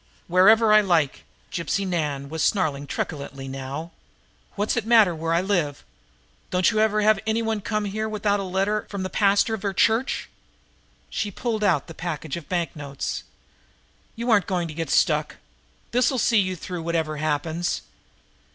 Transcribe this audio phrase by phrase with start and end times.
[0.25, 3.91] "Wherever I like!" Gypsy Nan was snarling truculently now.
[4.55, 5.83] "What's it matter where I live?
[6.49, 9.61] Don't you ever have any one come here without a letter from the pastor of
[9.61, 10.27] her church!"
[11.11, 13.21] She pulled out the package of banknotes.
[14.15, 15.35] "You aren't going to get stuck.
[15.91, 17.83] This'll see you through whatever happens.